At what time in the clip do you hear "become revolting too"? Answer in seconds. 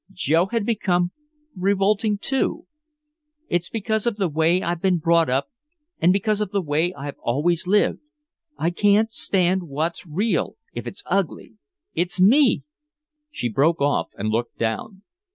0.65-2.65